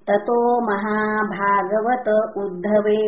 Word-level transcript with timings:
ततो 0.10 0.40
महाभागवत 0.70 2.08
उद्धवे 2.38 3.02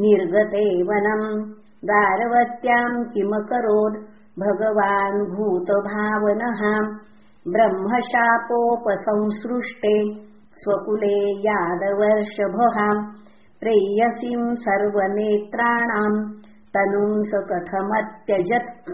निर्गते 0.00 0.66
वनम् 0.82 1.44
गारवत्याम् 1.84 3.04
किमकरोत् 3.04 4.13
भगवान् 4.42 5.18
भूतभावनः 5.32 6.62
ब्रह्मशापोपसंसृष्टे 7.54 9.92
स्वकुले 10.62 11.18
यादवर्षभः 11.44 12.78
प्रेयसीम् 13.60 14.48
सर्वनेत्राणाम् 14.64 16.18
तनुम् 16.76 17.22
स 17.30 17.44
कथमत्यजत् 17.52 18.92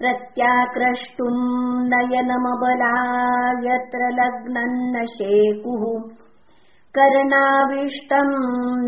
प्रत्याक्रष्टुम् 0.00 1.44
नयनमबला 1.92 2.94
यत्र 3.68 4.02
लग्नम् 4.22 4.80
न 4.96 5.06
शेकुः 5.18 5.86
कर्णाविष्टम् 6.98 8.34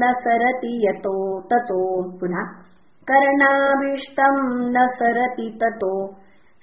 न 0.01 0.17
सरति 0.25 0.75
यतो 0.89 1.17
ततो। 1.53 1.85
पुनः 2.21 2.62
कर्णाभीष्टम् 3.11 4.43
न 4.75 4.83
सरति 4.99 5.47
ततो 5.63 5.95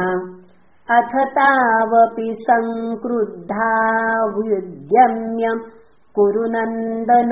अथ 0.97 1.13
तावपि 1.37 2.27
सङ्क्रुद्धा 2.47 3.71
व्युद्यम्य 4.35 5.45
कुरु 6.15 6.43
नन्दन 6.45 7.31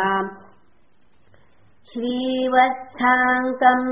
श्रीवत्साङ्कम् 1.91 3.88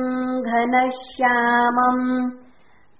घनश्यामम् 0.50 2.04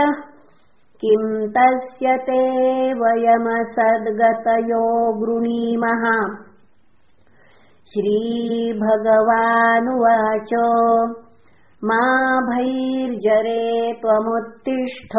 किम् 1.02 1.52
तस्य 1.52 2.18
ते 2.18 2.94
वयमसद्गतयो 2.94 4.86
गृणीमः। 5.22 6.04
श्रीभगवानुवाच 7.94 10.54
मा 11.84 12.40
भैर्जरे 12.40 13.94
त्वमुत्तिष्ठ 14.02 15.16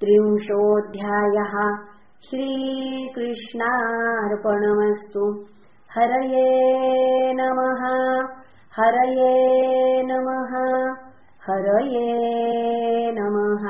त्रिंशोऽध्यायः 0.00 1.54
श्रीकृष्णार्पणमस्तु। 2.26 3.62
हरये 5.94 6.50
नमः 7.38 7.82
हरये 8.78 9.30
नमः 10.10 10.52
हरये 11.46 12.04
नमः 13.18 13.64